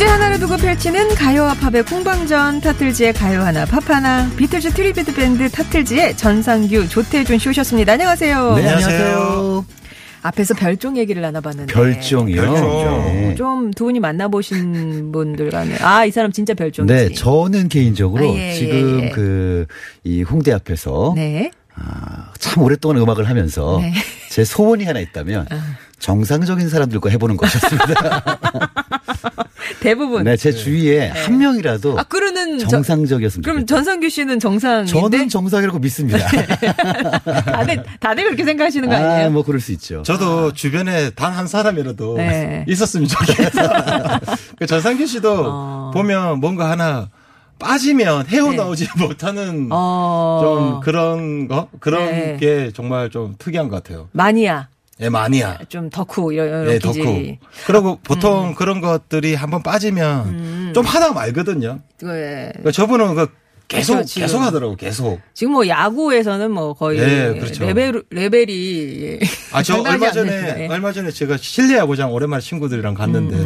[0.00, 5.46] 주제 하나를 두고 펼치는 가요와 팝의 공방전 타틀즈의 가요 하나 팝 하나 비틀즈 tribute 밴드
[5.50, 7.92] 타틀즈의 전상규 조태준 씨 오셨습니다.
[7.92, 8.54] 안녕하세요.
[8.54, 9.66] 네, 안녕하세요.
[10.22, 12.40] 앞에서 별종 얘기를 나눠봤는데 별종이요.
[12.40, 13.04] 별종.
[13.04, 13.34] 네.
[13.34, 16.94] 좀 두 분이 만나보신 분들 간에 아이 사람 진짜 별종이지.
[16.94, 19.10] 네, 저는 개인적으로 아, 예, 지금 예, 예.
[19.10, 21.50] 그이 홍대 앞에서 네.
[21.74, 23.92] 아, 참 오랫동안 음악을 하면서 네.
[24.30, 25.46] 제 소원이 하나 있다면
[26.00, 28.24] 정상적인 사람들과 해보는 것이었습니다.
[29.80, 30.24] 대부분.
[30.24, 33.66] 네, 제 주위에 한 명이라도 아 그러는 저- 정상적이었으면 그럼.
[33.66, 36.18] 전상규 씨는 정상인데 저는 정상이라고 믿습니다.
[37.44, 39.26] 다들 다들 그렇게 생각하시는 거 아니에요?
[39.26, 40.02] 아, 뭐 그럴 수 있죠.
[40.02, 42.64] 저도 주변에 단 한 사람이라도 네.
[42.68, 43.68] 있었으면 좋겠어.
[44.58, 45.90] 그 전상규 씨도 어.
[45.94, 47.08] 보면 뭔가 하나
[47.60, 48.36] 빠지면 네.
[48.36, 50.40] 헤어나오지 못하는 어.
[50.42, 52.36] 좀 그런 거 그런 네.
[52.40, 54.08] 게 정말 좀 특이한 것 같아요.
[54.12, 54.66] 마니아
[55.00, 55.58] 예, 마니아.
[55.68, 56.78] 좀 덕후 이런 예.
[56.78, 57.36] 덕후.
[57.66, 58.54] 그리고 보통 음.
[58.54, 61.80] 그런 것들이 한번 빠지면 좀 하다 말거든요.
[62.02, 62.50] 네.
[62.52, 63.28] 그러니까 저분은 그
[63.68, 64.38] 계속 그렇죠, 계속.
[64.40, 65.20] 하더라고 계속.
[65.32, 67.64] 지금 뭐 야구에서는 뭐 거의 예, 그렇죠.
[67.64, 69.18] 레벨 레벨이 예.
[69.52, 70.54] 아, 저 상당하지 얼마 전에.
[70.58, 70.66] 예.
[70.66, 73.36] 음, 얼마 전에 제가 실내 야구장 오랜만에 친구들이랑 갔는데,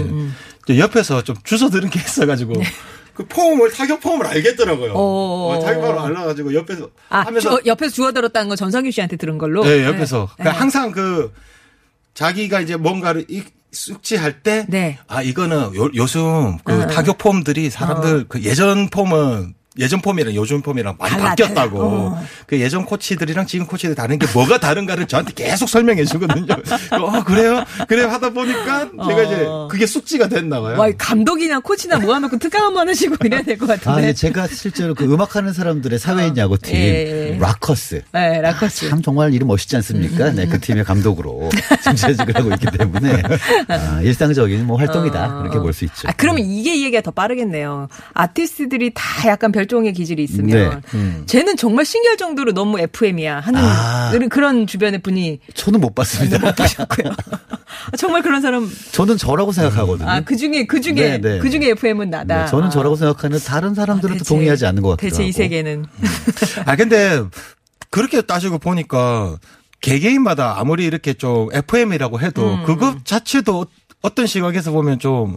[0.67, 2.55] 저 옆에서 좀 주워 들은 게 있어가지고,
[3.15, 4.87] 그 폼을, 타격 폼을 알겠더라고요.
[4.87, 4.93] 네.
[4.95, 4.99] 어.
[4.99, 9.63] 어, 타격 폼을 알아가지고 옆에서 아, 하면서, 주, 옆에서 주워들었다는 건 전상규 씨한테 들은 걸로.
[9.65, 10.29] 네, 옆에서.
[10.39, 10.43] 네.
[10.43, 11.33] 그러니까 항상 그,
[12.15, 14.99] 자기가 이제 뭔가를 이, 숙지할 때, 네.
[15.09, 16.87] 아, 이거는 요, 요즘 그 어.
[16.87, 21.79] 타격 폼들이 사람들 그 예전 폼은 예전 폼이랑 요즘 폼이랑 많이 달라, 바뀌었다고.
[21.79, 21.91] 달라.
[21.91, 22.25] 어.
[22.47, 26.55] 그 예전 코치들이랑 지금 코치들 다른 게 뭐가 다른가를 저한테 계속 설명해 주거든요.
[26.93, 27.65] 어, 그래요?
[27.89, 28.09] 그래요?
[28.09, 30.79] 하다 보니까 제가 이제 그게 숙지가 됐나 봐요.
[30.79, 34.03] 와, 감독이나 코치나 모아놓고 특강 한번 하시고 이래야 될것 아, 같은데.
[34.09, 37.39] 네, 제가 실제로 그 음악하는 사람들의 사회인 야구팀 예, 예.
[37.41, 38.91] 라커스 네, 라커스.
[38.91, 40.31] 참 정말 이름 멋있지 않습니까?
[40.31, 41.51] 네, 그 팀의 감독으로
[41.83, 43.23] 지금 재직을 하고 있기 때문에
[43.69, 46.07] 아, 일상적인 뭐 활동이다 그렇게 볼 수 있죠.
[46.09, 47.89] 아, 그러면 이게 이 얘기가 더 빠르겠네요.
[48.13, 51.23] 아티스트들이 다 약간 별종의 기질이 있으면 네.
[51.27, 54.13] 쟤는 정말 신기할 정도로 너무 FM이야 하는 아.
[54.31, 56.53] 그런- 주변의 분이 저는 못 봤습니다.
[56.53, 57.13] 보셨고요.
[57.99, 60.09] 정말 그런 사람 저는 저라고 생각하거든요.
[60.09, 61.39] 아 그 중에 그 중에 네, 네.
[61.39, 62.45] 그 중에 FM은 나다.
[62.45, 62.71] 네, 저는 아.
[62.71, 65.33] 저라고 생각하는 다른 사람들은 또 대체- 동의하지 않는 것 같기도 대체 이.
[65.33, 65.85] 세계는
[66.67, 67.23] 아, 근데
[67.91, 69.37] 그렇게 따지고 보니까
[69.81, 72.65] 개개인마다 아무리 이렇게 좀 FM이라고 해도 음.
[72.65, 73.67] 그것 자체도
[74.03, 75.37] 어떤 시각에서 보면 좀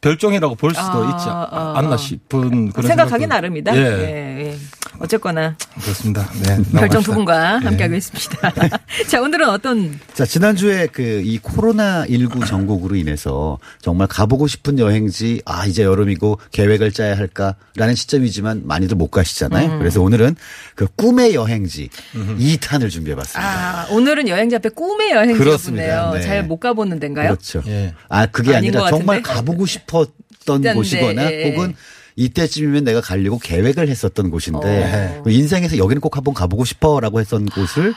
[0.00, 1.96] 별종이라고 볼 수도 아, 있지 아, 않나 아.
[1.96, 3.76] 싶은 그런 생각하기 나름이다.
[3.76, 3.80] 예.
[3.80, 4.56] 예, 예.
[4.98, 6.26] 어쨌거나 그렇습니다.
[6.42, 6.58] 네.
[6.72, 7.02] 별종.
[7.02, 7.64] 두 분과 네.
[7.66, 8.52] 함께하고 있습니다.
[9.08, 15.40] 자 오늘은 어떤 자, 지난주에 그 이 코로나 19 전국으로 인해서 정말 가보고 싶은 여행지,
[15.44, 19.72] 아, 이제 여름이고 계획을 짜야 할까라는 시점이지만 많이들 못 가시잖아요.
[19.72, 19.78] 음.
[19.78, 20.36] 그래서 오늘은
[20.74, 23.42] 그 꿈의 여행지 2탄을 준비해 봤습니다.
[23.42, 25.44] 아 오늘은 여행자 앞에 꿈의 여행지였네요.
[25.44, 26.10] 그렇습니다.
[26.12, 26.20] 네.
[26.20, 27.28] 잘못 가보는 데인가요?
[27.30, 27.62] 그렇죠.
[27.66, 27.94] 예.
[28.08, 29.22] 아, 그게 아니라 것 정말?
[29.22, 31.50] 가보고 싶 었던 있던데, 곳이거나 예, 예.
[31.50, 31.74] 혹은
[32.16, 35.28] 이때쯤이면 내가 가려고 계획을 했었던 곳인데 어.
[35.28, 37.92] 인생에서 여기는 꼭 한번 가보고 싶어라고 했던 곳을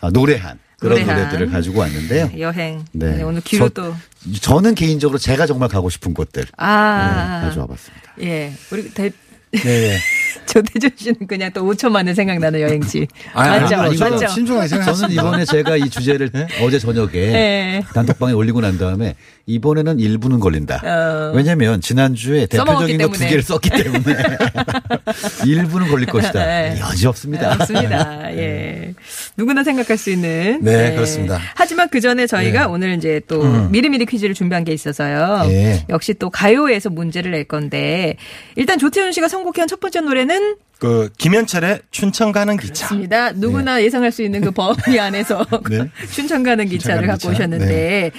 [0.00, 1.16] 아, 노래한 그런 노래한.
[1.16, 2.30] 노래들을 가지고 왔는데요.
[2.38, 2.84] 여행.
[2.92, 3.16] 네.
[3.18, 3.94] 네, 오늘 귀로 저- 또.
[4.40, 7.40] 저는 개인적으로 제가 정말 가고 싶은 곳들 아.
[7.42, 8.12] 네, 가져와 봤습니다.
[8.22, 8.52] 예.
[8.72, 9.10] 우리 대,
[9.52, 9.98] 네.
[10.46, 13.06] 조대준 씨는 그냥 또 5초 만에 생각나는 여행지.
[13.34, 13.76] 아니, 맞죠?
[13.76, 14.26] 아니, 저는 맞죠?
[14.34, 15.22] 신중하게 저는 생각했습니다.
[15.22, 16.30] 이번에 제가 이 주제를
[16.62, 17.82] 어제 저녁에 네.
[17.94, 19.14] 단톡방에 올리고 난 다음에
[19.46, 20.80] 이번에는 1분은 걸린다.
[20.84, 21.32] 어.
[21.34, 23.18] 왜냐면 지난주에 대표적인 거 두.
[23.20, 24.00] 개를 썼기 때문에
[25.44, 26.44] 1분은 걸릴 것이다.
[26.44, 26.78] 네.
[26.80, 27.54] 여지 없습니다.
[27.56, 28.34] 맞습니다.
[28.36, 28.94] 예.
[29.36, 30.60] 누구나 생각할 수 있는.
[30.62, 31.38] 네, 그렇습니다.
[31.54, 32.66] 하지만 그 전에 저희가 네.
[32.66, 35.42] 오늘 이제 또 미리미리 퀴즈를 준비한 게 있어서요.
[35.50, 35.84] 예.
[35.90, 38.16] 역시 또 가요에서 문제를 낼 건데
[38.56, 42.84] 일단 조태훈 씨가 선곡한 첫 번째 노래는 그 김현철의 춘천 가는 기차.
[42.86, 43.32] 있습니다.
[43.32, 45.90] 누구나 예상할 수 있는 그 범위 안에서 네.
[46.12, 47.44] 춘천 가는 기차를 가는 갖고 기차.
[47.44, 48.10] 오셨는데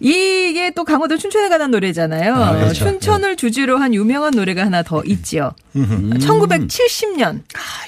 [0.00, 2.34] 이게 또 강원도 춘천에 관한 노래잖아요.
[2.34, 2.74] 아, 그렇죠.
[2.74, 5.52] 춘천을 주제로 한 유명한 노래가 하나 더 있지요.
[5.74, 7.36] 1970년.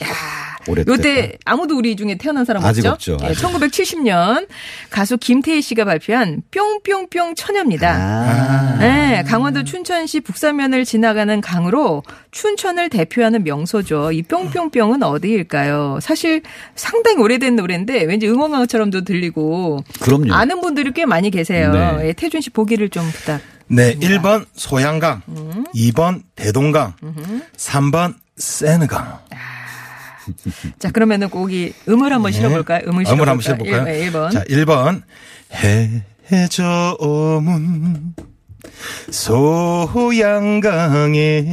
[0.05, 0.93] 야, 오래됐다.
[0.93, 3.15] 요때 아무도 우리 중에 태어난 사람 아직 없죠?
[3.15, 3.25] 없죠.
[3.27, 3.43] 예, 아직.
[3.43, 4.47] 1970년
[4.91, 7.95] 가수 김태희 씨가 발표한 뿅뿅뿅 처녀입니다.
[7.95, 8.77] 아.
[8.79, 14.13] 네, 강원도 춘천시 북서면을 지나가는 강으로 춘천을 대표하는 명소죠.
[14.13, 15.99] 이 뿅뿅뿅은 어디일까요?
[16.01, 16.43] 사실
[16.75, 20.33] 상당히 오래된 노래인데 왠지 응원가처럼도 들리고 그럼요.
[20.33, 21.73] 아는 분들이 꽤 많이 계세요.
[21.73, 22.09] 네.
[22.09, 23.41] 예, 태준 씨 보기를 좀 부탁.
[23.69, 25.65] 네, 1번 소양강, 음.
[25.75, 26.95] 2번 대동강,
[27.57, 29.19] 3번 세느강.
[30.79, 32.81] 자, 그러면은 거기 음을 한번 실어볼까요?
[32.87, 33.15] 음을 실어볼까요?
[33.15, 34.03] 음을 한번 실어볼까요?
[34.05, 35.03] 1, 번 자, 1번.
[36.33, 38.15] 해저문
[40.63, 41.45] 소양강에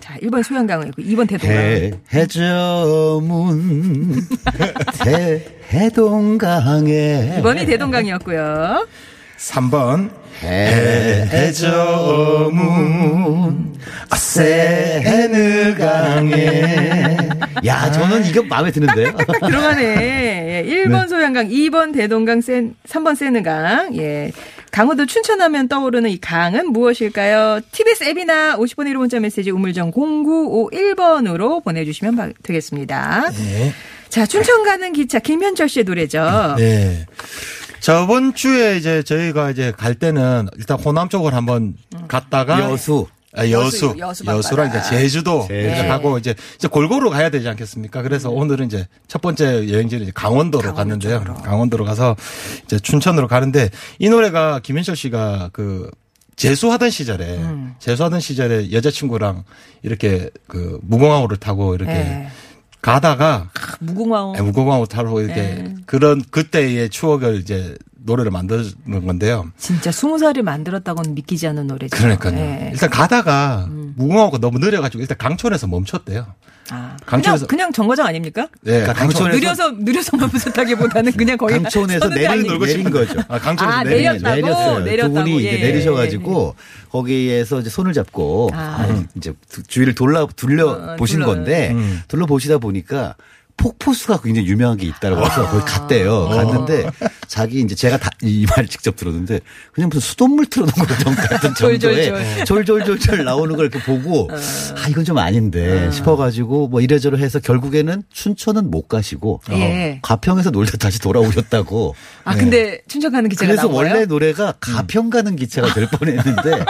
[0.00, 1.56] 자, 1번 소양강이고 2번 대동강.
[1.56, 4.20] 해, 해저문
[5.04, 8.86] 대, 해동강에 2번이 대동강이었고요.
[9.42, 10.10] 3번
[10.42, 12.52] 해, 해저문
[15.42, 16.36] 세느강에
[17.66, 19.12] 야, 저는 이거 마음에 드는데요.
[19.46, 19.82] 들어가네.
[20.64, 23.96] 예, 1번 소양강, 2번 대동강, 센, 3번 세느강.
[23.96, 24.30] 예.
[24.70, 27.60] 강원도 춘천하면 떠오르는 이 강은 무엇일까요?
[27.72, 33.30] TBS 앱이나 50번의 1호 문자 메시지 우물정 0951번으로 보내주시면 바- 되겠습니다.
[33.30, 33.72] 네.
[34.08, 36.54] 자, 춘천 가는 기차 김현철 씨의 노래죠.
[36.58, 37.06] 네.
[37.82, 41.74] 저번 주에 이제 저희가 이제 갈 때는 일단 호남 쪽을 한번
[42.06, 43.08] 갔다가 여수.
[43.34, 44.80] 아, 여수, 여수 여수 랑 이제.
[44.82, 45.48] 제주도.
[45.50, 48.02] 이렇게 가고 이제 이제 골고루 가야 되지 않겠습니까?
[48.02, 51.24] 그래서 오늘은 이제 첫 번째 여행지는 이제 강원도로 갔는데요.
[51.42, 52.14] 강원도로 가서
[52.64, 55.90] 이제 춘천으로 가는데 이 노래가 김현철 씨가 그
[56.36, 57.40] 재수하던 시절에
[57.80, 59.42] 재수하던 시절에 여자친구랑
[59.82, 62.28] 이렇게 그 무공항호를 타고 이렇게 네.
[62.82, 63.48] 가다가
[63.78, 64.32] 무궁화호.
[64.34, 65.74] 네, 무공항호 타고 이렇게 네.
[65.86, 69.50] 그런 그때의 추억을 이제 노래를 만드는 건데요.
[69.56, 71.96] 진짜 20살이 만들었다고는 믿기지 않는 노래죠.
[71.96, 72.36] 그러니까요.
[72.36, 72.70] 예.
[72.72, 76.26] 일단 가다가 무궁화호가 너무 느려가지고 일단 강촌에서 멈췄대요.
[76.70, 78.42] 아, 그냥, 강촌에서- 그냥 정거장 아닙니까?
[78.62, 81.60] 네, 그러니까 강촌 느려서, 느려서 멈췄다기보다는 그냥 거의.
[81.60, 82.46] 강촌에서 내린.
[82.58, 83.20] 내린 거죠.
[83.28, 84.36] 아, 강촌에서 아, 내린 내렸다고?
[84.36, 84.78] 내렸어요.
[84.80, 85.14] 내렸다고.
[85.14, 86.54] 두 분이 이제 예, 내리셔가지고
[86.90, 88.86] 거기에서 이제 손을 잡고 아.
[88.88, 91.26] 음, 이제 두- 주위를 돌라 둘러 어, 보신 둘러.
[91.26, 92.00] 건데 음.
[92.08, 93.16] 둘러 보시다 보니까
[93.56, 96.28] 폭포수가 굉장히 유명한 게 있다라고 해서 거기 갔대요.
[96.28, 96.90] 갔는데
[97.28, 99.40] 자기 이제 제가 이말 직접 들었는데
[99.72, 100.86] 그냥 무슨 수돗물 틀어놓은 것
[101.28, 102.44] 같은 졸졸졸.
[102.44, 108.70] 졸졸졸졸 나오는 걸 이렇게 보고 아 이건 좀 아닌데 싶어가지고 뭐 이래저래 해서 결국에는 춘천은
[108.70, 110.00] 못 가시고 예.
[110.02, 111.94] 가평에서 놀다 다시 돌아오셨다고.
[112.24, 113.92] 아, 근데 춘천 가는 기차가 그래서 거예요?
[113.92, 116.64] 원래 노래가 가평 가는 기차가 될 뻔했는데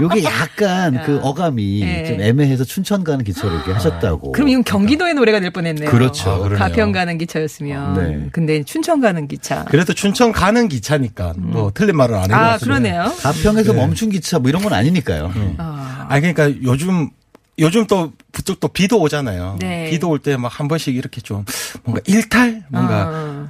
[0.00, 2.04] 요게 약간 그 어감이 예.
[2.06, 4.32] 좀 애매해서 춘천 가는 기차로 이렇게 하셨다고.
[4.32, 5.90] 그럼 이건 경기도의 노래가 될 뻔했네요.
[5.90, 6.27] 그렇죠.
[6.34, 6.58] 아, 그러네요.
[6.58, 7.94] 가평 가는 기차였으면.
[7.94, 8.28] 네.
[8.32, 9.64] 근데 춘천 가는 기차.
[9.64, 12.58] 그래도 춘천 가는 기차니까 뭐 틀린 말은 아닌 것 아.
[12.58, 13.12] 그러네요.
[13.20, 13.78] 가평에서 네.
[13.80, 15.32] 멈춘 기차 뭐 이런 건 아니니까요.
[15.58, 17.10] 아, 아 그러니까 요즘
[17.58, 19.56] 요즘 또 부쩍 또 비도 오잖아요.
[19.60, 19.90] 네.
[19.90, 21.44] 비도 올 때 막 한 번씩 이렇게 좀
[21.84, 23.48] 뭔가 일탈 뭔가 어.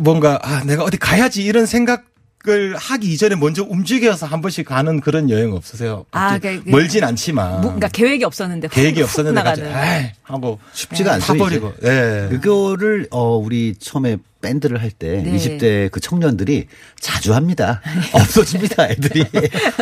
[0.00, 2.04] 뭔가 아 내가 어디 가야지 이런 생각
[2.48, 6.06] 을 하기 이전에 먼저 움직여서 한 번씩 가는 그런 여행 없으세요?
[6.12, 8.68] 아, 이렇게 그러니까 멀진 않지만 뭐, 그러니까 계획이 없었는데.
[8.68, 9.42] 훅, 계획이 훅 없었는데.
[9.42, 11.26] 가지 에이 하고 쉽지가 않죠.
[11.26, 12.28] 타버리고 예.
[12.30, 15.32] 그거를 어 우리 처음에 밴드를 할때 네.
[15.36, 16.68] 20대 그 청년들이
[17.00, 17.82] 자주 합니다.
[18.14, 19.24] 없어집니다, 애들이.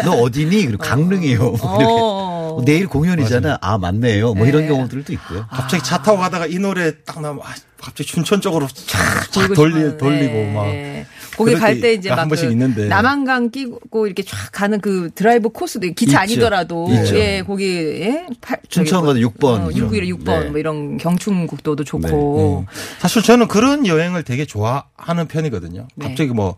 [0.05, 0.67] 너 어디니?
[0.67, 1.39] 그리고 강릉이요.
[1.39, 1.85] 뭐 이렇게.
[2.01, 2.63] 어.
[2.65, 3.59] 내일 공연이잖아.
[3.61, 4.35] 아, 맞네요.
[4.35, 4.69] 뭐 이런 네.
[4.69, 5.47] 경우들도 있고요.
[5.51, 9.55] 갑자기 차 타고 가다가 이 노래 딱 나면 아, 갑자기 춘천 쪽으로 쫙 돌리.
[9.99, 10.53] 돌리고 네.
[10.53, 12.87] 막 거기 갈때때 이제 한막그 있는데.
[12.89, 16.33] 남한강 끼고 이렇게 쫙 가는 그 드라이브 코스도 기차 있죠.
[16.33, 17.17] 아니더라도 있죠.
[17.17, 19.89] 예 거기 예 팔- 춘천 가도 6번 어, 이죠.
[19.91, 20.49] 6일에 6번 네.
[20.51, 22.65] 뭐 이런 경춘국도도 좋고
[22.99, 25.87] 사실 저는 그런 여행을 되게 좋아하는 편이거든요.
[25.97, 26.09] 네.
[26.09, 26.57] 갑자기 뭐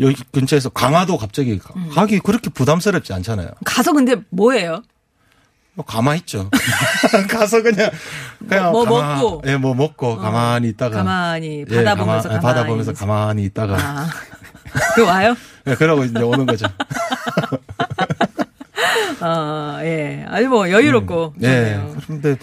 [0.00, 1.88] 여기 근처에서 강화도 갑자기 가- 음.
[1.92, 3.48] 가기 그렇게 부담스럽지 않잖아요.
[3.64, 4.82] 가서 근데 뭐예요?
[5.76, 6.48] 뭐 가만히 있죠.
[7.30, 7.90] 가서 그냥
[8.48, 9.42] 그냥 뭐 가만- 먹고?
[9.46, 12.92] 예, 뭐 먹고 가만히 있다가 가만히 예, 바다 가만- 보면서 예, 가만히 바다 보면서.
[12.94, 14.08] 가만히 있다가 아.
[14.96, 15.36] 그 와요?
[15.66, 16.66] 예, 그러고 이제 오는 거죠.
[19.20, 20.24] 아, 예.
[20.28, 21.34] 아주 뭐 여유롭고.
[21.42, 21.46] 예.
[21.46, 21.96] 좋네요.
[22.06, 22.36] 그런데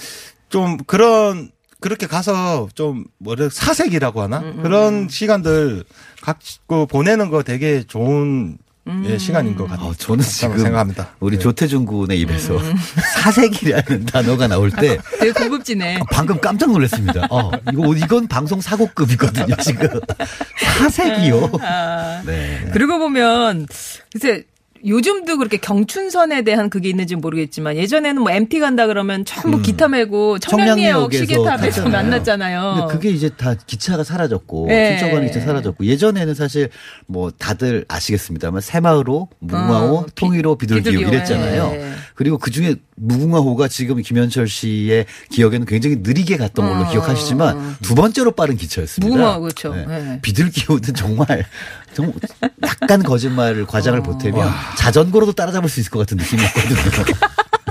[0.50, 1.50] 좀 그런
[1.80, 5.84] 그렇게 가서 좀 뭐래 사색이라고 하나 음, 그런 시간들
[6.22, 9.04] 갖고 보내는 거 되게 좋은 음.
[9.08, 9.90] 예, 시간인 것 같아요.
[9.90, 11.10] 어, 저는 지금 생각합니다.
[11.20, 11.44] 우리 네.
[11.44, 12.76] 조태준 군의 입에서 음.
[13.16, 16.02] 사색이라는 단어가 나올 때 되게 고급지네.
[16.12, 17.28] 방금 깜짝 놀랐습니다.
[17.30, 19.88] 어, 이거 이건 방송 사고급이거든요, 지금.
[20.80, 21.52] 사색이요.
[21.62, 22.22] 아.
[22.26, 22.70] 네.
[22.74, 23.68] 그러고 보면
[24.12, 24.44] 글쎄
[24.86, 30.38] 요즘도 그렇게 경춘선에 대한 그게 있는지 모르겠지만 예전에는 뭐 MT 간다 그러면 전부 기타 메고
[30.40, 31.88] 청량리역 시계탑에서.
[31.88, 32.76] 만났잖아요.
[32.80, 34.98] 근데 그게 이제 다 기차가 사라졌고 네.
[34.98, 36.70] 춘천가는 기차 사라졌고 예전에는 사실
[37.08, 41.02] 뭐 다들 아시겠습니다만 새마을호, 무궁화호, 어, 비- 통일호, 비둘기호.
[41.02, 41.72] 이랬잖아요.
[41.72, 41.94] 네.
[42.16, 48.32] 그리고 그 중에 무궁화호가 지금 김현철 씨의 기억에는 굉장히 느리게 갔던 걸로 기억하시지만 두 번째로
[48.32, 49.14] 빠른 기차였습니다.
[49.14, 49.18] 어.
[49.18, 49.74] 무궁화, 그렇죠.
[49.74, 49.86] 네.
[49.86, 50.20] 네.
[50.22, 51.46] 비둘기호는 정말
[51.94, 52.14] 정
[52.64, 56.76] 약간 거짓말을 과장을 보태면 자전거로도 따라잡을 수 있을 것 같은 느낌이었거든요.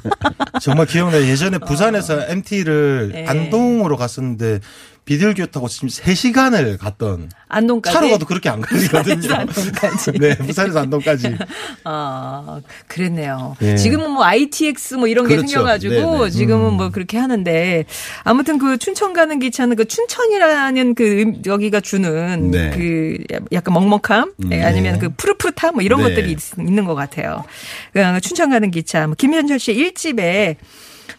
[0.60, 1.26] 정말 기억나요.
[1.26, 3.26] 예전에 부산에서 MT를 네.
[3.26, 4.60] 안동으로 갔었는데
[5.04, 7.92] 비둘기호 타고 지금 3시간을 갔던 안동까지.
[7.94, 8.60] 차로 가도 그렇게 안.
[8.62, 10.12] 부산에서 안동까지.
[10.12, 11.36] 네, 부산에서 안동까지.
[11.84, 13.56] 아, 그랬네요.
[13.62, 13.76] 예.
[13.76, 15.48] 지금은 뭐 ITX 뭐 이런 게 그렇죠.
[15.48, 16.30] 생겨가지고 네네.
[16.30, 17.84] 지금은 뭐 그렇게 하는데
[18.22, 22.70] 아무튼 그 춘천 가는 기차는 그 춘천이라는 그 음- 여기가 주는 네.
[22.70, 23.18] 그
[23.52, 26.10] 약간 먹먹함 예, 아니면 그 푸릇푸릇함 뭐 이런 네.
[26.10, 27.44] 것들이 있, 있는 것 같아요.
[27.92, 30.56] 그 춘천 가는 기차 뭐 김현철 씨 1집에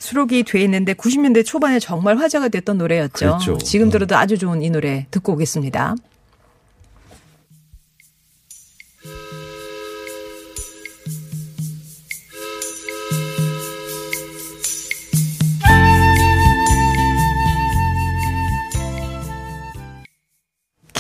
[0.04, 3.26] 수록이 돼 있는데 90년대 초반에 정말 화제가 됐던 노래였죠.
[3.26, 3.58] 그렇죠.
[3.58, 5.96] 지금 들어도 아주 좋은 이 노래 듣고 오겠습니다.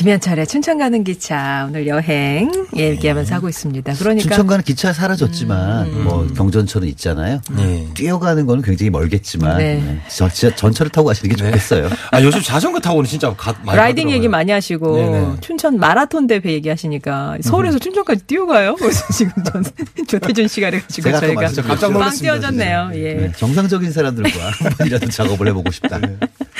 [0.03, 3.93] 김현철의 춘천 가는 기차 오늘 여행 얘기하면서 하고 있습니다.
[3.93, 6.03] 그러니까 춘천 가는 기차 사라졌지만 음.
[6.03, 7.39] 뭐 경전철은 있잖아요.
[7.55, 7.87] 네.
[7.93, 9.75] 뛰어가는 거는 굉장히 멀겠지만 네.
[9.75, 10.01] 네.
[10.09, 11.89] 저 진짜 전철을 타고 가시는 게 좋겠어요.
[12.11, 14.15] 아, 요즘 자전거 타고는 진짜 가, 많이 라이딩 가더라고요.
[14.17, 15.35] 얘기 많이 하시고 네네.
[15.39, 18.75] 춘천 마라톤 대회 얘기하시니까 서울에서 춘천까지 뛰어가요?
[18.83, 19.63] 그래서 지금 전
[20.05, 21.61] 조태준 씨가 그래가지고 저희가.
[21.61, 22.91] 깜짝 빵 놀랐습니다, 뛰어졌네요.
[22.95, 23.13] 예.
[23.13, 25.97] 네, 정상적인 사람들과 한 번이라도 작업을 해보고 싶다.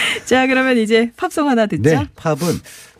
[0.26, 1.90] 자 그러면 이제 팝송 하나 듣죠.
[1.90, 2.38] 네, 팝은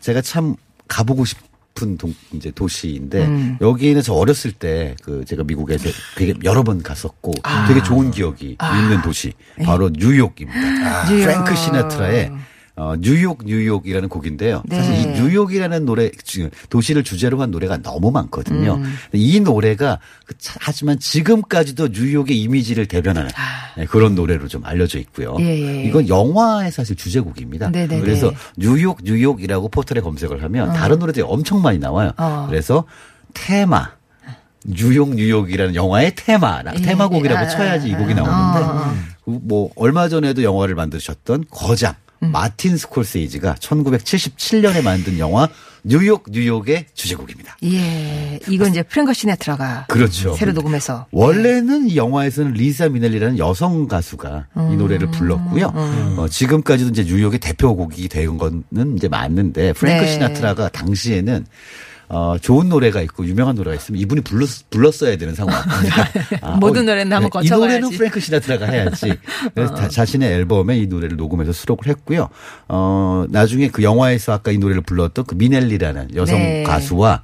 [0.00, 0.56] 제가 참
[0.88, 3.58] 가보고 싶은 동, 이제 도시인데 음.
[3.60, 7.66] 여기는 저 어렸을 때 그 제가 미국에서 되게 여러 번 갔었고 아.
[7.68, 9.32] 되게 좋은 기억이 있는 도시
[9.64, 11.04] 바로 뉴욕입니다.
[11.04, 11.10] 네.
[11.14, 11.24] 뉴욕.
[11.26, 12.32] 프랭크 시나트라의
[12.76, 14.62] 어, 뉴욕 뉴욕이라는 곡인데요.
[14.66, 14.76] 네.
[14.76, 16.10] 사실 이 뉴욕이라는 노래
[16.70, 18.74] 도시를 주제로 한 노래가 너무 많거든요.
[18.74, 18.94] 음.
[19.12, 23.30] 이 노래가 그 차- 하지만 지금까지도 뉴욕의 이미지를 대변하는
[23.76, 25.36] 네, 그런 노래로 좀 알려져 있고요.
[25.36, 25.40] 아.
[25.40, 25.84] 예, 예.
[25.84, 27.70] 이건 영화의 사실 주제곡입니다.
[27.70, 28.00] 네네네.
[28.00, 32.10] 그래서 뉴욕 뉴욕이라고 포털에 검색을 하면 다른 노래들이 엄청 많이 나와요.
[32.16, 32.46] 어.
[32.50, 32.84] 그래서
[33.34, 33.92] 테마
[34.64, 36.82] 뉴욕 뉴욕이라는 영화의 테마 예.
[36.82, 38.16] 테마곡이라고 아, 쳐야지 이 아, 곡이 아.
[38.16, 38.94] 나오는데 어.
[39.24, 42.32] 그뭐 얼마 전에도 영화를 만드셨던 거장 음.
[42.32, 45.48] 마틴 스콜세이지가 1977년에 만든 영화
[45.82, 47.58] 뉴욕 뉴욕의 주제곡입니다.
[47.64, 50.34] 예, 이건 이제 프랭커 시네트라가 그렇죠.
[50.34, 54.72] 새로 녹음해서 원래는 이 영화에서는 리사 미넬리라는 여성 가수가 음.
[54.72, 55.72] 이 노래를 불렀고요.
[56.16, 60.12] 어, 지금까지도 이제 뉴욕의 대표곡이 된 거는 이제 맞는데 프랭크 네.
[60.12, 61.44] 시나트라가 당시에는
[62.08, 65.54] 어, 좋은 노래가 있고 유명한 노래가 있으면 이분이 불렀, 불렀어야 되는 상황.
[66.42, 67.90] 아, 모든 노래는 한번 이 노래는.
[67.90, 69.14] 프랭크 시나트라가 해야지.
[69.54, 72.28] 그래서 다- 자신의 앨범에 이 노래를 녹음해서 수록을 했고요.
[72.68, 76.62] 어, 나중에 그 영화에서 아까 이 노래를 불렀던 그 미넬리라는 여성 네.
[76.62, 77.22] 가수와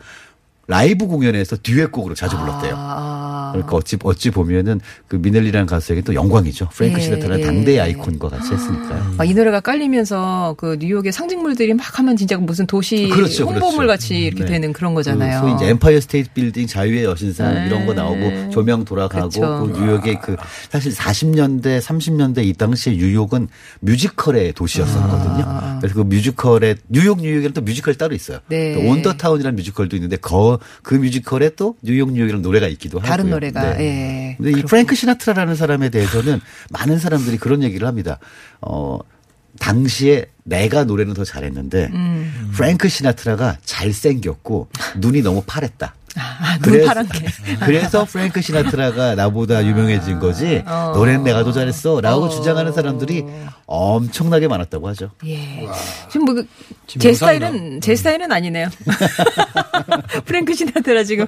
[0.70, 2.74] 라이브 공연에서 듀엣곡으로 자주 불렀대요.
[2.76, 6.68] 아, 그러니까 어찌 어찌 보면은 그 미넬리라는 가수에게 또 영광이죠.
[6.68, 7.44] 프랭크 예, 시나트라는 예.
[7.44, 9.14] 당대의 아이콘과 같이 했으니까요.
[9.18, 13.88] 아, 이 노래가 깔리면서 그 뉴욕의 상징물들이 막 하면 진짜 무슨 도시 그렇죠, 홍보물 그렇죠.
[13.88, 14.52] 같이 이렇게 네.
[14.52, 15.40] 되는 그런 거잖아요.
[15.40, 17.66] 그 소위 이제 엠파이어 스테이트 빌딩, 자유의 여신상 네.
[17.66, 19.72] 이런 거 나오고 조명 돌아가고 그렇죠.
[19.72, 20.36] 그 뉴욕의 그
[20.70, 23.48] 사실 40년대, 30년대 이 당시에 뉴욕은
[23.80, 25.78] 뮤지컬의 도시였었거든요.
[25.80, 28.38] 그래서 그 뮤지컬의 뉴욕 뉴욕에는 또 뮤지컬이 따로 있어요.
[28.46, 28.74] 네.
[28.74, 33.10] 또 On the Town이라는 뮤지컬도 있는데 그, 그 뮤지컬에 또 뉴욕 뉴욕이라는 노래가 있기도 하고요.
[33.10, 33.84] 다른 노래가, 네.
[33.84, 34.36] 예.
[34.36, 36.40] 근데 이 프랭크 시나트라라는 사람에 대해서는
[36.70, 38.18] 많은 사람들이 그런 얘기를 합니다.
[38.60, 38.98] 어,
[39.58, 42.50] 당시에 내가 노래는 더 잘했는데 음.
[42.54, 45.94] 프랭크 시나트라가 잘생겼고 눈이 너무 파랬다.
[46.16, 47.26] 아, 눈 파란 게.
[47.64, 50.92] 그래서 프랭크 시나트라가 나보다 유명해진 거지 어.
[50.94, 52.28] 노래는 내가 더 잘했어라고 어.
[52.28, 53.24] 주장하는 사람들이
[53.66, 55.10] 엄청나게 많았다고 하죠.
[55.26, 55.68] 예.
[56.10, 56.34] 지금 뭐,
[56.86, 58.68] 지금 제 영상이 스타일은, 제 스타일은 아니네요.
[60.26, 61.26] 프랭크 시나트라 지금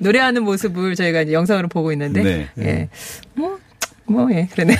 [0.00, 2.22] 노래하는 모습을 저희가 이제 영상으로 보고 있는데.
[2.22, 2.48] 네.
[2.58, 2.88] 예.
[3.34, 3.58] 뭐,
[4.10, 4.76] 뭐, 예, 그러네.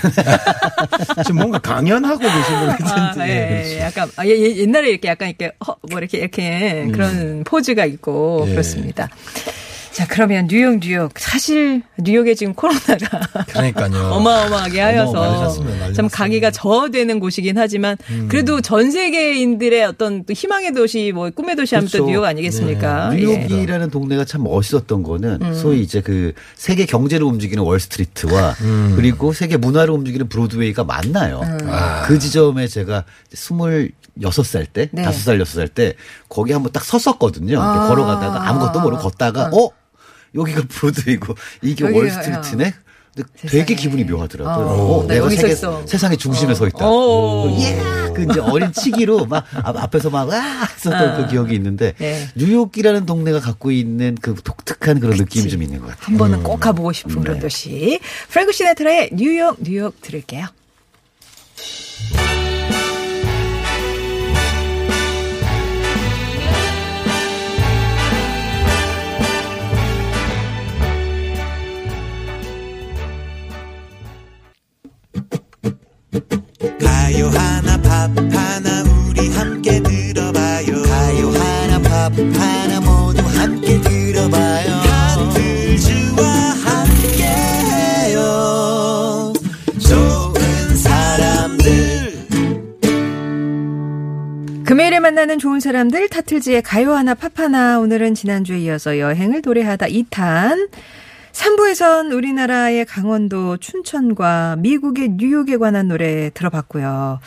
[1.24, 3.28] 지금 뭔가 강연하고 계신 분 아, 같은데.
[3.28, 7.44] 예, 예, 약간, 아, 예, 예, 옛날에 이렇게 약간 이렇게, 허, 뭐 이렇게, 이렇게 그런
[7.44, 8.50] 포즈가 있고, 예.
[8.50, 9.08] 그렇습니다.
[9.92, 11.10] 자, 그러면 뉴욕, 뉴욕.
[11.16, 13.90] 사실, 뉴욕에 지금 코로나가 그러니까요.
[14.14, 15.52] 어마어마하게 하여서
[15.94, 16.08] 참.
[16.08, 17.96] 가기가 저되는 곳이긴 하지만
[18.28, 22.10] 그래도 전 세계인들의 어떤 또 희망의 도시 뭐 꿈의 도시 하면 또 그렇죠.
[22.10, 23.10] 뉴욕 아니겠습니까?
[23.10, 23.16] 네.
[23.16, 23.20] 예.
[23.20, 25.54] 뉴욕이라는 동네가 참 멋있었던 거는 음.
[25.54, 28.92] 소위 이제 그 세계 경제를 움직이는 월스트리트와 음.
[28.96, 31.40] 그리고 세계 문화를 움직이는 브로드웨이가 만나요.
[31.42, 31.58] 음.
[32.06, 33.90] 그 지점에 제가 스물
[34.22, 35.02] 여섯 살 때, 네.
[35.02, 35.94] 다섯 살 여섯 살때
[36.28, 37.52] 거기 한번 딱 섰었거든요.
[37.52, 37.88] 이렇게 아.
[37.88, 39.70] 걸어가다가 아무것도 모르고 걷다가 어
[40.34, 42.74] 여기가 브로드웨이고 이게 여기가, 월스트리트네.
[43.12, 43.74] 근데 되게 세상에.
[43.74, 44.66] 기분이 묘하더라고요.
[44.66, 45.84] 어, 어, 나 내가 여기 서 세계, 있어.
[45.84, 46.88] 세상의 중심에 서 있다.
[46.88, 47.50] 오.
[47.60, 47.76] 예,
[48.14, 50.40] 그 이제 어린 치기로 막 앞- 앞에서 막, 와!
[50.64, 52.28] 했었던 그 기억이 있는데, 네.
[52.36, 56.04] 뉴욕이라는 동네가 갖고 있는 그 독특한 그런 느낌이 좀 있는 것 같아요.
[56.06, 57.40] 한 번은 꼭 가보고 싶은 그런 네.
[57.40, 57.98] 도시.
[58.28, 60.46] 프랭크 시네트라의 뉴욕, 뉴욕 들을게요.
[76.10, 80.82] 가요 하나 밥 하나 우리 함께 들어봐요.
[80.82, 84.72] 가요 하나 밥 하나 모두 함께 들어봐요.
[84.72, 86.24] 하트즈와
[86.64, 88.22] 함께해요.
[89.78, 92.26] 좋은 사람들.
[94.64, 97.78] 금요일에 만나는 좋은 사람들 타틀즈의 가요 하나 팝 하나.
[97.78, 100.68] 오늘은 지난주에 이어서 여행을 노래하다 2탄
[101.32, 107.20] 3부에선 우리나라의 강원도 춘천과 미국의 뉴욕에 관한 노래 들어봤고요.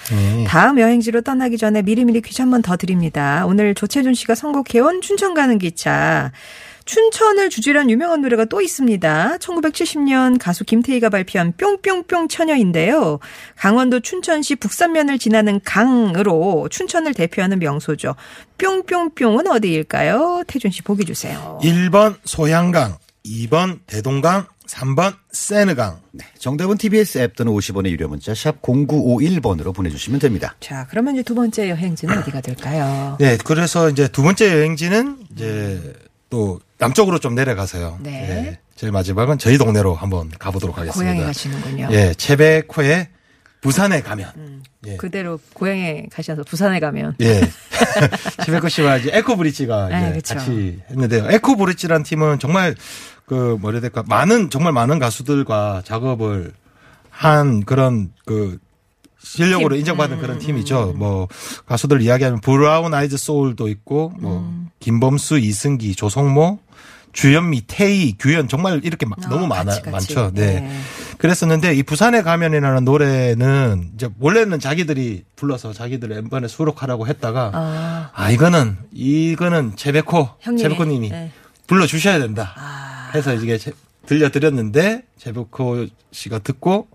[0.47, 3.45] 다음 여행지로 떠나기 전에 미리미리 퀴즈 한 번 더 드립니다.
[3.47, 6.31] 오늘 조채준 씨가 선곡해온 춘천 가는 기차.
[6.85, 9.37] 춘천을 주제로 한 유명한 노래가 또 있습니다.
[9.39, 13.19] 1970년 가수 김태희가 발표한 뿅뿅뿅 처녀인데요.
[13.55, 18.15] 강원도 춘천시 북산면을 지나는 강으로 춘천을 대표하는 명소죠.
[18.57, 20.43] 뿅뿅뿅은 어디일까요?
[20.45, 21.57] 태준 씨 보기 주세요.
[21.63, 25.99] 1번 소양강, 2번 대동강, 3번 세느강.
[26.37, 30.55] 정답은 TBS 앱 또는 50원의 유료 문자 샵 0951번으로 보내주시면 됩니다.
[30.59, 33.17] 자, 그러면 이제 두 번째 여행지는 어디가 될까요?
[33.19, 35.93] 네, 그래서 이제 두 번째 여행지는 이제
[36.29, 37.99] 또 남쪽으로 좀 내려가서요.
[38.01, 38.59] 네.
[38.75, 41.13] 제일 마지막은 저희 동네로 한번 가보도록 하겠습니다.
[41.13, 41.89] 고향에 가시는군요.
[41.91, 43.09] 예, 채백호에
[43.61, 44.63] 부산에 가면.
[44.87, 44.97] 예.
[44.97, 47.39] 그대로 고향에 가셔서 부산에 가면 예.
[48.43, 50.35] 채백호 씨와 이제 에코브릿지가 이제 아, 그쵸.
[50.35, 51.27] 같이 했는데요.
[51.29, 52.75] 에코브릿지란 팀은 정말
[53.25, 56.53] 그 뭐라 해야 될까 많은 정말 많은 가수들과 작업을
[57.09, 58.57] 한 그런 그
[59.19, 59.75] 실력으로 팀.
[59.75, 60.93] 음, 인정받은 그런 팀이죠.
[60.97, 61.27] 뭐
[61.65, 64.69] 가수들 이야기하면 브라운 아이즈 소울도 있고 뭐 음.
[64.79, 66.59] 김범수, 이승기, 조성모,
[67.13, 70.15] 주현미, 태희, 규현 정말 이렇게 막 아, 너무 많아 같이, 같이.
[70.15, 70.31] 많죠.
[70.33, 70.59] 네.
[70.59, 70.79] 네.
[71.19, 78.31] 그랬었는데 이 부산에 가면이라는 노래는 이제 원래는 자기들이 불러서 자기들 엠번에 수록하라고 했다가 아, 아
[78.31, 80.61] 이거는 이거는 형님이.
[80.61, 81.31] 채백호님이 네.
[81.67, 82.82] 불러 주셔야 된다 아.
[83.13, 83.71] 해서 이게 제-
[84.05, 86.87] 들려드렸는데 채백호 씨가 듣고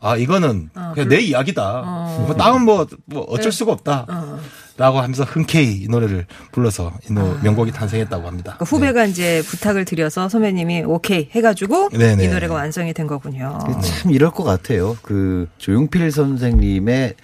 [0.00, 2.24] 아 이거는 어, 그냥 불- 내 이야기다 어.
[2.26, 3.56] 뭐 다음 뭐, 뭐 어쩔 네.
[3.56, 4.40] 수가 없다 어.
[4.76, 9.84] 라고 하면서 흔쾌히 이 노래를 불러서 이 노, 명곡이 탄생했다고 합니다 그 후배가 이제 부탁을
[9.84, 12.24] 드려서 선배님이 오케이 해가지고 네네.
[12.24, 13.58] 이 노래가 완성이 된 거군요.
[13.82, 14.96] 참 이럴 것 같아요.
[15.02, 17.14] 그 조용필 선생님의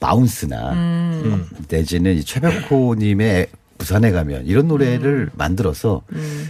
[0.00, 1.46] Bounce나 음.
[1.68, 3.46] 내지는 이 최백호님의
[3.82, 5.36] 부산에 가면 이런 노래를 음.
[5.36, 6.02] 만들어서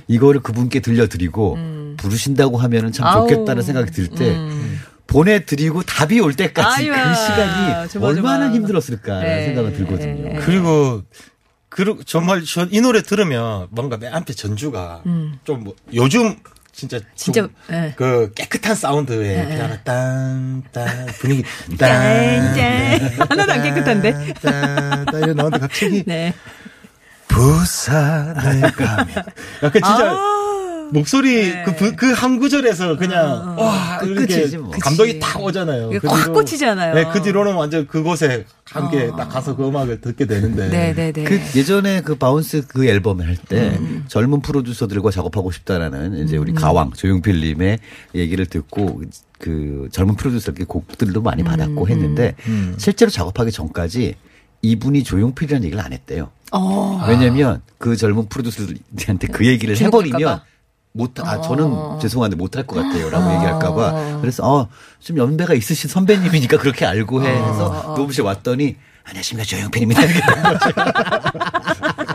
[0.06, 1.56] 이거를 그분께 들려드리고
[1.96, 3.26] 부르신다고 하면은 참 아우.
[3.26, 4.80] 좋겠다는 생각이 들때 음.
[5.06, 7.08] 보내드리고 답이 올 때까지 아유야.
[7.08, 8.06] 그 시간이 조마조마.
[8.06, 9.44] 얼마나 힘들었을까라는 네.
[9.46, 10.28] 생각은 들거든요.
[10.28, 10.38] 네.
[10.40, 11.02] 그리고
[11.68, 15.02] 그 정말 저이 노래 들으면 뭔가 맨 앞에 전주가
[15.44, 16.36] 좀뭐 요즘
[16.72, 17.12] 진짜 좀 음.
[17.14, 17.94] 진짜, 예.
[17.96, 21.44] 그 깨끗한 사운드의 피아노 딴딴 분위기
[21.78, 23.10] 짠, 짠.
[23.28, 24.34] 하나도 안 깨끗한데.
[24.34, 26.34] 딴딴 이런 나오는데 갑자기 네.
[27.32, 29.08] 부산에 가면
[29.62, 30.32] 약간 진짜 아.
[30.92, 31.64] 목소리 네.
[31.64, 34.70] 그 그 한 구절에서 그냥 와 이렇게 끝이지 뭐.
[34.78, 35.20] 감동이 그치.
[35.20, 35.88] 딱 오잖아요.
[36.00, 36.94] 그확 뒤로- 꽂히잖아요.
[36.94, 40.68] 네, 그 뒤로는 완전 그곳에 함께 딱 가서 그 음악을 듣게 되는데.
[40.68, 41.24] 네, 네, 네.
[41.24, 44.04] 그 예전에 그 Bounce 그 앨범을 할때 음.
[44.08, 47.78] 젊은 프로듀서들과 작업하고 싶다라는 이제 우리 가왕 조용필님의
[48.14, 49.02] 얘기를 듣고
[49.38, 52.34] 그 젊은 프로듀서께 곡들도 많이 음, 받았고 했는데
[52.76, 54.14] 실제로 작업하기 전까지
[54.62, 56.30] 이분이 조용필이라는 얘기를 안 했대요.
[56.52, 57.04] 어.
[57.08, 60.44] 왜냐면 그 젊은 프로듀서들한테 그 얘기를 주눅들까 해버리면 봐.
[60.94, 61.40] 못, 아, 어.
[61.40, 63.08] 저는 죄송한데 못할 것 같아요.
[63.10, 64.18] 라고 얘기할까봐.
[64.20, 64.68] 그래서, 어,
[65.00, 67.30] 좀 연배가 있으신 선배님이니까 그렇게 알고 해.
[67.30, 69.46] 어, 해서 녹음실 왔더니, 안녕하십니까.
[69.46, 70.02] 조용필입니다.
[70.02, 70.70] 이렇게 된 거죠.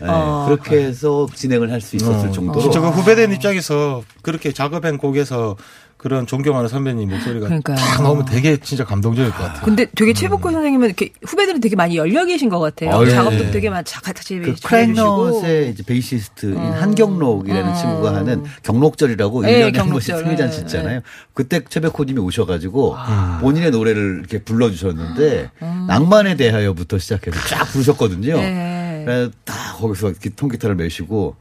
[0.00, 0.44] 네, 어.
[0.48, 2.70] 그렇게 해서 진행을 할 수 있었을 어, 정도로.
[2.70, 5.56] 그 후배된 입장에서 그렇게 작업한 곡에서
[6.04, 7.76] 그런 존경하는 선배님 목소리가 그러니까요.
[7.78, 9.62] 딱 나오면 되게 진짜 감동적일 것 같아요.
[9.64, 12.90] 근데 되게 최복호 선생님은 이렇게 후배들은 되게 많이 열려 계신 것 같아요.
[12.90, 13.10] 아, 네.
[13.10, 14.54] 작업도 되게 많이 자- 같이 그.
[14.62, 17.74] 크라이넛의 이제 베이시스트인 한경록이라는 어.
[17.74, 20.14] 친구가 하는 경록절이라고 네, 1년에 한 번씩.
[20.14, 21.00] 승리잔치 네, 있잖아요.
[21.32, 23.38] 그때 최백호님이 오셔가지고 아.
[23.40, 25.52] 본인의 노래를 이렇게 불러주셨는데
[25.88, 28.36] 낭만에 대하여부터 시작해서 쫙 부르셨거든요.
[28.36, 29.04] 네.
[29.06, 31.36] 그래서 딱 거기서 통기타를 메시고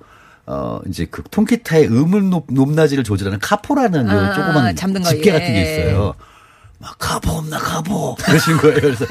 [0.45, 5.33] 어 이제 그 통기타의 음을 높, 높낮이를 조절하는 카포라는 아, 요 조그만 거, 집게 예.
[5.33, 6.15] 같은 게 있어요.
[6.79, 8.75] 막 가보 없나 가보 그러신 거예요.
[8.81, 9.05] 그래서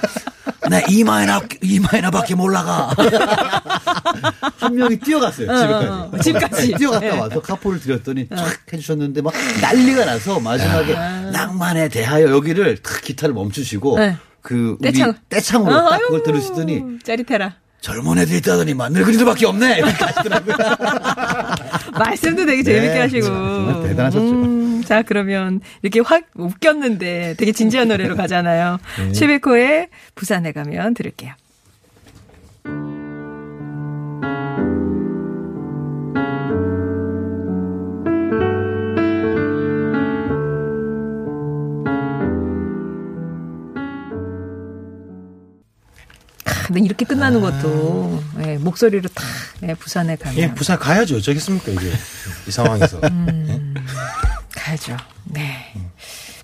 [0.69, 2.91] 나 이마이나 이마이나밖에 몰라가.
[4.59, 5.87] 한 명이 뛰어갔어요 집까지.
[5.87, 6.75] 어, 어, 집까지.
[6.75, 7.19] 뛰어갔다 네.
[7.19, 10.95] 와서 카포를 드렸더니 촥 해주셨는데 막 난리가 나서 마지막에
[11.33, 14.17] 낭만에 대하여 여기를 탁 기타를 멈추시고 네.
[14.43, 15.15] 그 우리 떼창.
[15.31, 17.62] 떼창으로 어, 딱 그걸 들으시더니 짜릿해라.
[17.83, 20.57] 젊은 애들 있다더니만 늙은이들밖에 없네 이렇게 하시더라고요.
[21.99, 23.27] 말씀도 되게 재밌게 네, 하시고.
[23.27, 24.25] 정말 대단하셨죠.
[24.25, 28.79] 음, 자, 그러면 이렇게 확 웃겼는데 되게 진지한 노래로 가잖아요.
[28.99, 29.13] 네.
[29.13, 31.35] 최백호의 부산에 가면 들을게요.
[46.73, 49.25] 근데 이렇게 끝나는 것도 예, 목소리로 탁
[49.63, 51.17] 예, 부산에 가면 예, 부산 가야죠.
[51.19, 51.91] 어쩌겠습니까, 이게.
[52.49, 52.99] 이 상황에서.
[53.05, 53.75] 음.
[54.57, 54.97] 가야죠.
[55.25, 55.75] 네.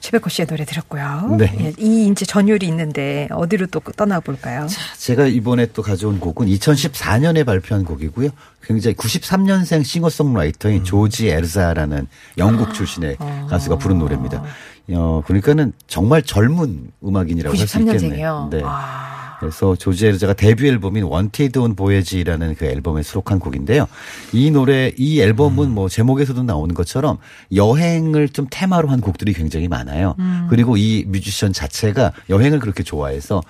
[0.00, 1.36] 최백호 씨의 노래 들었고요.
[1.38, 1.54] 네.
[1.60, 4.66] 예, 이 이제 전율이 있는데 어디로 또 떠나볼까요?
[4.98, 8.28] 제가 이번에 또 가져온 곡은 2014년에 발표한 곡이고요.
[8.62, 13.16] 굉장히 93년생 싱어송라이터인 조지 에즈라라는 영국 출신의
[13.48, 14.44] 가수가 부른 노래입니다.
[14.92, 17.94] 어, 그러니까는 정말 젊은 음악인이라고 할수 93년생이요.
[17.94, 18.48] 있겠네요.
[18.52, 18.60] 네.
[18.64, 19.17] 아.
[19.40, 23.86] 그래서 조지 에즈라가 데뷔 앨범인 Wanted on Voyage라는 그 앨범에 수록한 곡인데요.
[24.32, 27.18] 이 노래, 이 앨범은 뭐 제목에서도 나오는 것처럼
[27.54, 30.16] 여행을 좀 테마로 한 곡들이 굉장히 많아요.
[30.50, 33.42] 그리고 이 뮤지션 자체가 여행을 그렇게 좋아해서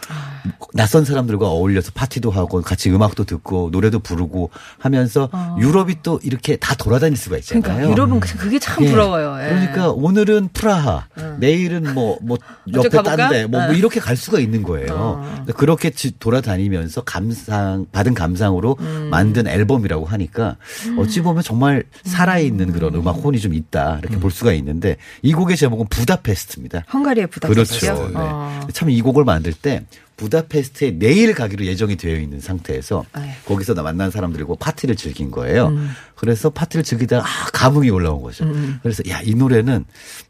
[0.74, 6.74] 낯선 사람들과 어울려서 파티도 하고 같이 음악도 듣고 노래도 부르고 하면서 유럽이 또 이렇게 다
[6.74, 7.62] 돌아다닐 수가 있잖아요.
[7.62, 8.90] 그러니까 유럽은 그- 그게 참 예.
[8.90, 9.38] 부러워요.
[9.42, 9.48] 예.
[9.48, 11.06] 그러니까 오늘은 프라하,
[11.38, 12.36] 내일은 뭐, 뭐,
[12.72, 12.88] 옆에?
[13.02, 13.72] 딴데, 뭐, 뭐 어.
[13.72, 15.24] 이렇게 갈 수가 있는 거예요.
[15.56, 19.08] 그러니까 그렇게 지- 돌아다니면서 감상, 받은 감상으로 음.
[19.10, 20.56] 만든 앨범이라고 하니까
[20.98, 23.98] 어찌 보면 정말 살아있는 그런 음악 혼이 좀 있다.
[24.02, 26.84] 이렇게 볼 수가 있는데 이 곡의 제목은 부다페스트입니다.
[26.92, 27.94] 헝가리의 부다페스트요.
[27.94, 28.08] 그렇죠.
[28.12, 28.14] 네.
[28.18, 28.66] 어.
[28.72, 29.84] 참이 곡을 만들 때
[30.18, 33.30] 부다페스트에 내일 가기로 예정이 되어 있는 상태에서 아유.
[33.46, 35.68] 거기서 나 만난 사람들과 파티를 즐긴 거예요.
[35.68, 35.90] 음.
[36.16, 38.44] 그래서 파티를 즐기다가 아, 감흥이 올라온 거죠.
[38.82, 39.84] 그래서 야, 이 노래는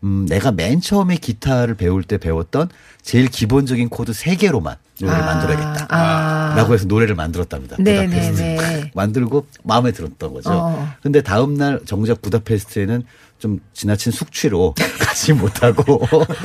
[0.05, 2.69] 음, 내가 맨 처음에 기타를 배울 때 배웠던
[3.03, 5.87] 제일 기본적인 코드 세 개로만 노래를 아, 만들어야겠다.
[5.89, 6.55] 아.
[6.55, 7.77] 라고 해서 노래를 만들었답니다.
[7.81, 8.43] 네, 부다페스트.
[8.43, 8.91] 네, 네.
[8.95, 10.51] 만들고 마음에 들었던 거죠.
[10.53, 10.89] 어.
[11.03, 13.05] 근데 다음 날 정작 부다페스트에는
[13.39, 16.01] 좀 지나친 숙취로 가지 못하고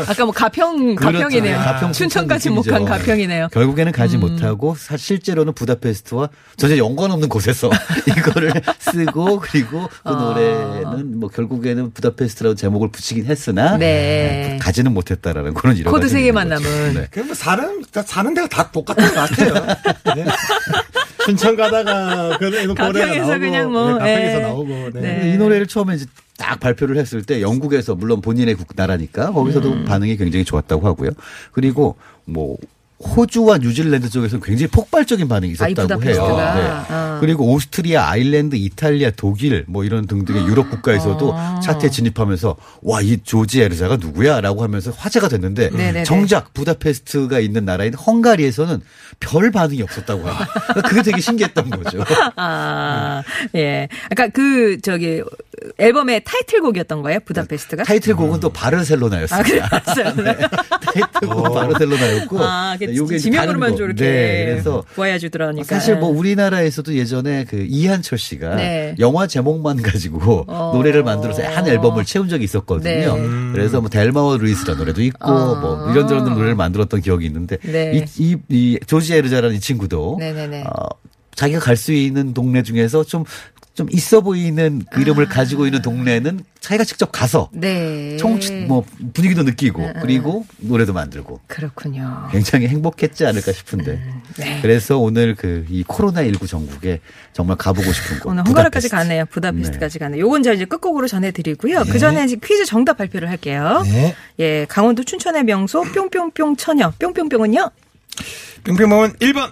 [0.08, 1.18] 아까 뭐 가평 그렇죠.
[1.18, 1.58] 가평이네요.
[1.58, 2.64] 가평 춘천까지 못.
[2.64, 3.46] 간 가평이네요.
[3.46, 3.50] 음.
[3.52, 7.72] 결국에는 가지 못하고 사- 실제로는 부다페스트와 전혀 연관 없는 곳에서
[8.08, 10.12] 이거를 쓰고 그리고 그 아.
[10.14, 14.60] 노래는 뭐 결국에는 부다페스트라고 제목을 붙이긴 했으나 네.
[14.62, 16.94] 가지는 못했다라는 그런 이런 코드 세 개만 남은.
[16.94, 17.08] 네.
[17.10, 19.54] 그냥 뭐 사는, 다 사는 데가 다 똑같은 것 같아요.
[20.16, 20.26] 네.
[21.26, 24.42] 춘천 가다가 그 노래가 가평에서 나오고, 그냥 뭐, 네, 가평에서 예.
[24.42, 24.90] 나오고.
[24.94, 25.02] 네.
[25.02, 25.34] 네.
[25.34, 26.06] 이 노래를 처음에 이제
[26.38, 29.86] 딱 발표를 했을 때 영국에서 물론 본인의 국 나라니까 거기서도 음.
[29.86, 31.12] 반응이 굉장히 좋았다고 하고요.
[31.52, 32.58] 그리고 뭐
[33.06, 36.04] 호주와 뉴질랜드 쪽에서 굉장히 폭발적인 반응이 아, 이 있었다고.
[36.04, 36.24] 해요.
[36.24, 37.18] 아.
[37.20, 41.60] 그리고 오스트리아, 아일랜드, 이탈리아, 독일 뭐 이런 등등의 유럽 국가에서도 아.
[41.60, 46.04] 차트에 진입하면서 와 이 조지 에르자가 누구야라고 하면서 화제가 됐는데 네네네.
[46.06, 48.80] 정작 부다페스트가 있는 나라인 헝가리에서는
[49.20, 50.48] 별 반응이 없었다고 합니다.
[50.68, 52.06] 그러니까 그게 되게 신기했던 거죠.
[52.38, 53.22] 아,
[53.56, 53.90] 예.
[54.12, 55.22] 아까 그, 저기,
[55.78, 57.20] 앨범의 타이틀곡이었던 거예요?
[57.26, 57.84] 부다페스트가?
[57.84, 59.66] 타이틀곡은 또 바르셀로나였습니다.
[59.66, 60.16] 아, 그랬어요.
[60.16, 60.38] 네.
[60.82, 62.38] 타이틀곡은 바르셀로나였고.
[62.40, 63.76] 아, 그 요게 이제 지명으로만.
[63.78, 65.64] 저렇게 네, 그래서 보여주더라니까.
[65.64, 68.96] 사실 뭐 우리나라에서도 예전에 그 이한철 씨가 네.
[69.00, 70.72] 영화 제목만 가지고 어.
[70.76, 73.16] 노래를 만들어서 한 앨범을 채운 적이 있었거든요.
[73.18, 73.52] 네.
[73.54, 75.56] 그래서 뭐 델마와 루이스라는 노래도 있고 어.
[75.56, 78.06] 뭐 이런저런 노래를 만들었던 기억이 있는데 네.
[78.18, 80.64] 이, 이, 이 조지 에르자라는 이 친구도 네네네.
[80.64, 80.88] 어,
[81.36, 83.24] 자기가 갈 수 있는 동네 중에서 좀
[83.74, 87.58] 좀 있어 보이는 그 이름을 가지고 있는 동네는 자기가 직접 가서 아.
[87.60, 88.18] 네.
[88.18, 91.40] 총, 뭐, 분위기도 느끼고, 그리고 노래도 만들고.
[91.48, 92.28] 그렇군요.
[92.32, 94.00] 굉장히 행복했지 않을까 싶은데.
[94.38, 94.60] 네.
[94.62, 97.00] 그래서 오늘 그 이 코로나 19 전국에
[97.34, 98.30] 정말 가보고 싶은 곳.
[98.30, 98.90] 오늘 헝가리까지.
[98.90, 99.26] 가네요.
[99.26, 100.22] 부다페스트까지 가네요.
[100.22, 101.84] 요건 제가 이제 끝곡으로 전해드리고요.
[101.92, 103.82] 그 전에 이제 퀴즈 정답 발표를 할게요.
[103.86, 104.16] 네.
[104.40, 106.92] 예, 강원도 춘천의 명소 뿅뿅뿅 처녀.
[107.00, 107.72] 뿅뿅뿅은요?
[108.66, 109.52] 뿅뿅멍은 1번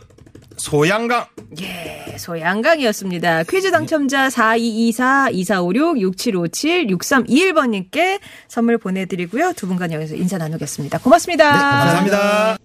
[0.62, 1.26] 소양강.
[1.62, 3.43] 예, 소양강이었습니다.
[3.43, 9.54] 퀴즈 당첨자 4224, 2456, 6757, 6321번님께 선물 보내드리고요.
[9.54, 11.00] 두 분간 여기서 인사 나누겠습니다.
[11.00, 11.52] 고맙습니다.
[11.52, 12.58] 감사합니다.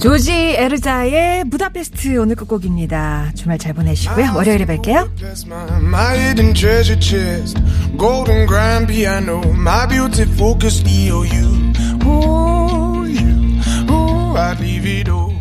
[0.00, 3.32] 조지 에르자의 부다페스트 오늘 끝곡입니다.
[3.34, 4.34] 주말 잘 보내시고요.
[4.36, 5.10] 월요일에 뵐게요.
[5.46, 7.58] My, my hidden treasure chest.
[7.98, 9.40] Golden grand piano.
[9.50, 11.72] My beauty focused EOU.
[12.06, 12.85] Ooh.
[14.46, 15.35] I'd leave it all.